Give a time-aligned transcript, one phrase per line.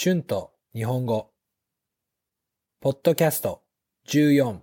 [0.00, 1.32] 春と日本語。
[2.80, 3.62] ポッドキャスト
[4.06, 4.60] 14。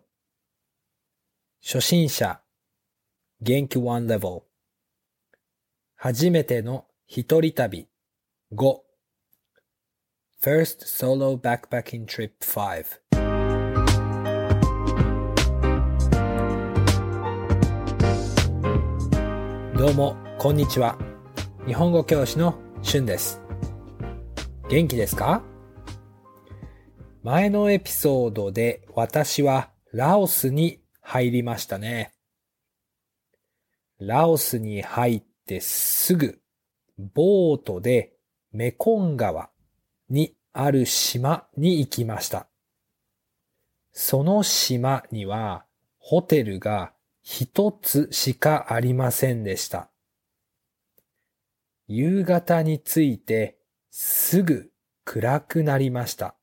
[1.61, 2.39] 初心者。
[3.42, 4.43] 元気 One Level。
[5.98, 7.90] 初めての一人旅。
[8.54, 8.79] 5。
[10.41, 13.02] First Solo Backpacking Trip 5。
[19.77, 20.97] どうも、こんにちは。
[21.67, 23.45] 日本語教師の春です。
[24.68, 25.43] 元気ですか？
[27.21, 32.13] 前のエピソードで私はラオスに入りましたね。
[33.99, 36.41] ラオスに入ってすぐ、
[36.98, 38.13] ボートで
[38.53, 39.52] メコン川
[40.09, 42.47] にある島に行きました。
[43.94, 45.66] その島には
[46.00, 46.91] ホテルが
[47.22, 49.91] 一つしかありませんでした。
[51.88, 53.59] 夕方に着いて
[53.98, 54.73] すぐ
[55.05, 56.36] 暗くなりました。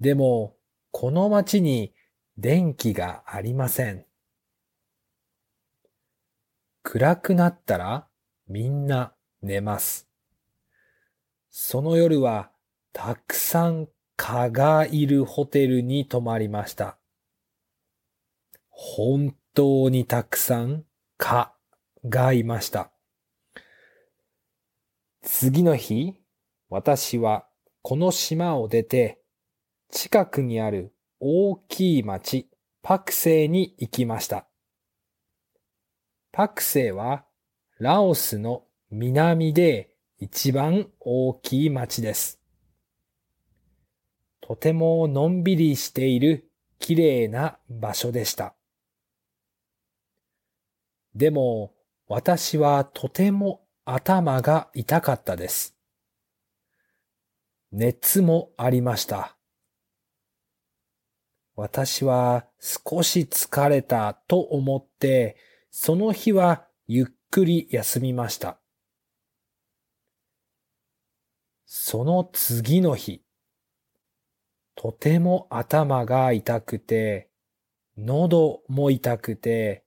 [0.00, 0.54] でも、
[0.90, 1.94] この街に
[2.36, 4.04] 電気がありません。
[6.82, 8.06] 暗くなったら
[8.46, 10.06] みんな寝ます。
[11.48, 12.50] その夜は
[12.92, 16.98] たくさん蚊がいるホテルに泊まりました。
[18.68, 20.84] 本当にたくさん
[21.16, 21.54] 蚊
[22.04, 22.92] がいました。
[25.28, 26.14] 次の日、
[26.70, 27.48] 私は
[27.82, 29.20] この島を出て
[29.90, 32.48] 近くにある大きい町
[32.80, 34.46] パクセイに行きました。
[36.30, 37.24] パクセイは
[37.80, 42.40] ラオスの南で一番大きい町です。
[44.40, 48.54] とてものんびりしている綺麗な場所でした。
[51.16, 51.74] でも
[52.06, 55.76] 私はとても頭が痛かったです。
[57.70, 59.36] 熱もありました。
[61.54, 65.36] 私は少し疲れたと思って、
[65.70, 68.58] その日はゆっくり休みました。
[71.64, 73.22] その次の日、
[74.74, 77.30] とても頭が痛くて、
[77.96, 79.84] 喉も痛くて、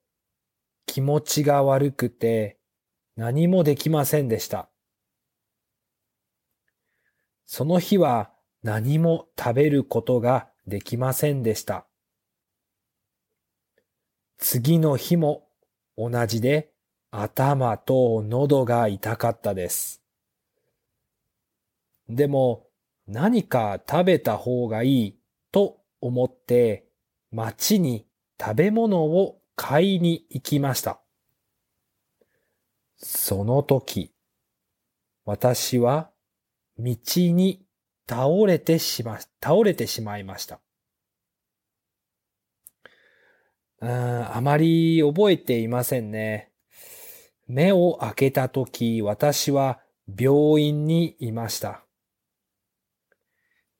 [0.86, 2.59] 気持ちが悪くて、
[3.20, 4.70] 何もできませんでした。
[7.44, 8.30] その日は
[8.62, 11.86] 何も食べることができませんでした。
[14.38, 15.46] 次の日も
[15.98, 16.72] 同じで
[17.10, 20.02] 頭と喉が痛かったです。
[22.08, 22.68] でも
[23.06, 25.18] 何か食べた方がいい
[25.52, 26.86] と思って
[27.30, 28.06] 町に
[28.40, 31.02] 食べ物を買いに行きました。
[33.02, 34.12] その時、
[35.24, 36.10] 私は
[36.78, 37.62] 道に
[38.08, 40.60] 倒れてしま、倒れてしまいました。
[43.80, 46.52] ああまり覚えていませんね。
[47.46, 51.84] 目を開けた時、私は病院にいました。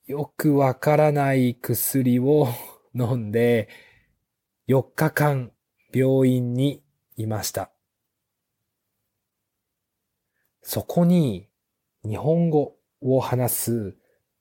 [0.07, 2.49] よくわからない薬を
[2.95, 3.69] 飲んで、
[4.69, 5.53] 4日間
[5.93, 6.83] 病院に
[7.17, 7.71] いました。
[10.63, 11.49] そこに
[12.05, 13.97] 日本語を話す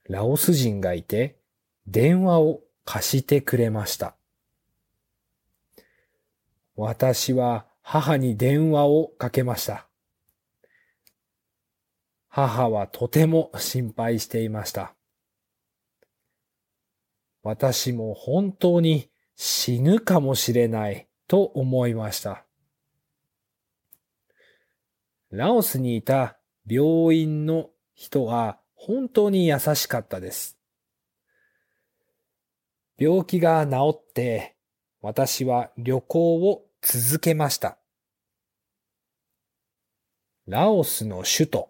[0.08, 1.40] ラオス人がいて、
[1.88, 4.16] 電話を貸してくれました。
[6.76, 9.88] 私は母に電話をかけました。
[12.28, 14.94] 母はとても心配していました。
[17.44, 22.46] 私も本当に死ぬかもしれないと思いました。
[25.32, 30.58] ラオスにいた病院の人は本当に優しかったです。
[32.98, 34.56] 病気が治って
[35.02, 37.78] 私は旅行を続けました。
[40.48, 41.70] ラオスの首都、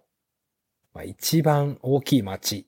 [1.06, 2.66] 一番大きい町、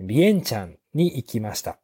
[0.00, 1.78] ビエンチャンに行きました。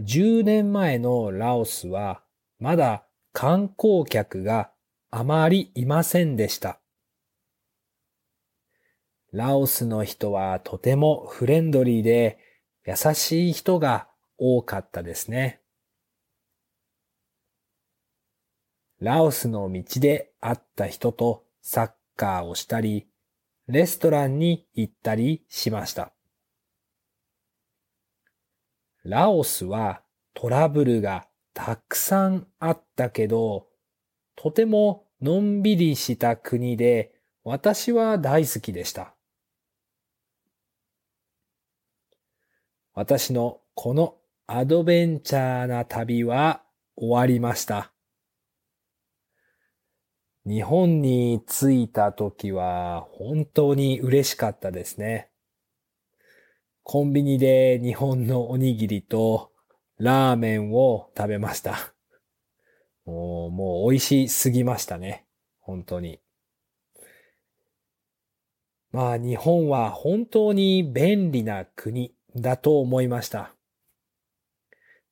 [0.00, 2.22] 10年前のラオスは
[2.58, 4.70] まだ観光客が
[5.16, 6.80] あまりいませんでした。
[9.32, 12.36] ラオスの人はとてもフレンドリーで
[12.84, 14.08] 優しい人が
[14.38, 15.60] 多かったですね。
[18.98, 23.06] ラオスの道で会った人とサッカーをしたり、
[23.68, 26.12] レストランに行ったりしました。
[29.04, 30.02] ラオスは
[30.34, 33.68] トラブルがたくさんあったけど、
[34.34, 39.14] とてものんびりした国で私は大好きでした。
[42.92, 44.16] 私のこの
[44.46, 46.62] アドベンチャーな旅は
[46.94, 47.90] 終わりました。
[50.44, 55.30] 日本に着いた時は本当に嬉しかったですね。
[56.82, 59.52] コンビニで日本のおにぎりと
[59.96, 61.93] ラーメンを食べました。
[63.04, 65.26] もう、もう美味しすぎましたね。
[65.60, 66.20] 本当に。
[68.90, 73.52] まあ日本は本当に便利な国だと思いました。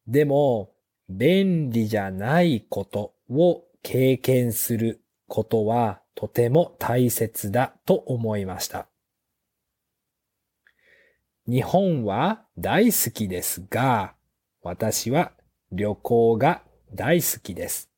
[0.07, 0.73] でも、
[1.09, 8.87] 便利じゃないことを経験することはとても大切だと思いました。
[11.47, 14.15] 日本は大好きですが、
[14.63, 15.33] 私は
[15.73, 16.63] 旅行が
[16.95, 17.89] 大好きです。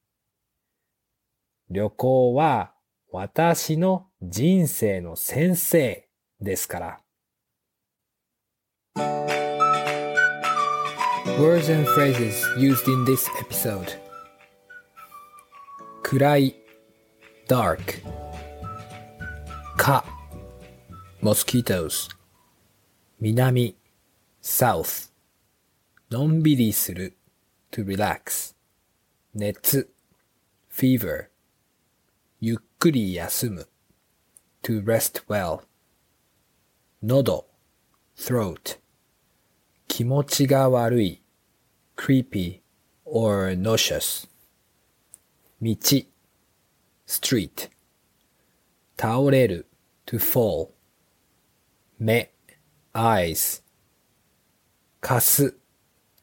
[1.69, 2.75] 旅行は
[3.11, 6.09] 私の人生の先生
[6.41, 7.01] ですから。
[11.37, 13.99] Words and phrases used in this episode
[16.05, 16.55] 暗い
[17.49, 18.01] dark
[19.77, 20.05] か
[21.21, 22.11] mosquitoes
[23.19, 23.77] 南
[24.41, 25.11] south
[26.13, 27.17] のんびりする
[27.73, 28.54] to relax
[29.37, 29.91] 熱
[30.71, 31.27] fever
[32.39, 33.69] ゆっくり休む
[34.63, 35.63] to rest well
[37.03, 37.45] 喉
[38.17, 38.79] throat
[39.89, 41.21] 気持ちが悪い
[41.97, 42.61] creepy
[43.05, 44.29] or nauseous
[45.61, 45.75] 道
[47.09, 47.71] street
[48.97, 49.67] 倒れる
[50.07, 50.71] to fall
[51.99, 52.33] 目
[52.93, 53.65] eyes
[55.01, 55.57] 貸す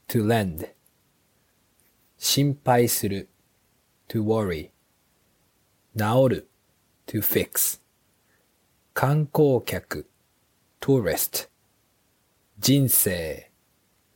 [0.08, 0.70] to lend
[2.24, 3.30] 心配する
[4.08, 4.70] to worry
[5.98, 6.50] 治る
[7.08, 7.82] to fix
[8.94, 10.08] 観光客
[10.80, 11.50] tourist
[12.60, 13.50] 人生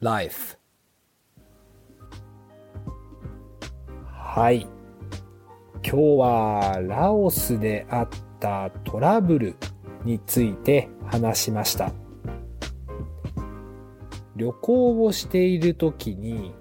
[0.01, 0.59] life
[4.05, 4.67] はい。
[5.81, 8.09] 今日はラオスであっ
[8.39, 9.55] たトラブル
[10.03, 11.91] について話しました。
[14.35, 16.53] 旅行をしている時に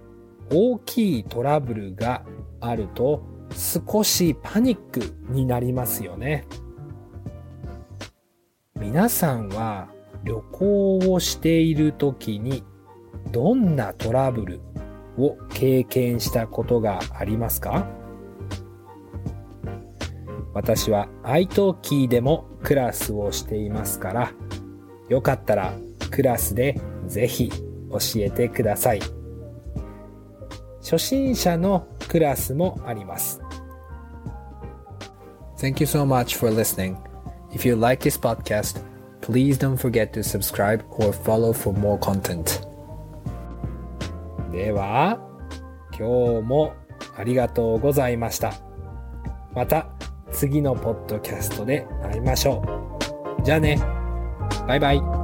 [0.50, 2.24] 大きいトラブルが
[2.60, 5.00] あると少しパニック
[5.30, 6.46] になりますよね。
[8.76, 9.88] 皆さんは
[10.24, 12.64] 旅行をしている時に
[13.32, 14.60] どんなトラブル
[15.16, 17.86] を経験したことがありますか？
[20.52, 24.32] 私は iTalki でもクラスをしていますから、
[25.08, 25.74] よかったら
[26.10, 29.00] クラスでぜひ教えてください。
[30.84, 33.40] 初心者のクラスもあります。
[35.56, 36.96] Thank you so much for listening.
[37.52, 38.82] If you like this podcast,
[39.22, 42.60] please don't forget to subscribe or follow for more content.
[44.52, 45.18] では、
[45.98, 46.74] 今日も
[47.16, 48.52] ありがとうございました。
[49.54, 49.88] また
[50.32, 52.62] 次のポッドキャストで会いましょ
[53.40, 53.42] う。
[53.42, 53.78] じゃあね。
[54.66, 55.23] バイバイ。